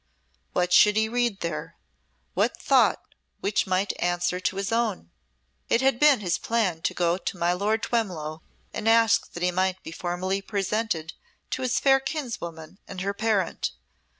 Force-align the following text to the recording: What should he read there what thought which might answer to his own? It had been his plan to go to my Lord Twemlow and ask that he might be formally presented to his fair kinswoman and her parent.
What 0.53 0.73
should 0.73 0.95
he 0.97 1.07
read 1.07 1.41
there 1.41 1.75
what 2.33 2.57
thought 2.59 3.03
which 3.39 3.67
might 3.67 3.93
answer 4.01 4.39
to 4.39 4.55
his 4.55 4.71
own? 4.71 5.11
It 5.69 5.81
had 5.81 5.99
been 5.99 6.21
his 6.21 6.39
plan 6.39 6.81
to 6.81 6.95
go 6.95 7.17
to 7.19 7.37
my 7.37 7.53
Lord 7.53 7.83
Twemlow 7.83 8.41
and 8.73 8.89
ask 8.89 9.31
that 9.33 9.43
he 9.43 9.51
might 9.51 9.83
be 9.83 9.91
formally 9.91 10.41
presented 10.41 11.13
to 11.51 11.61
his 11.61 11.79
fair 11.79 11.99
kinswoman 11.99 12.79
and 12.87 13.01
her 13.01 13.13
parent. 13.13 13.73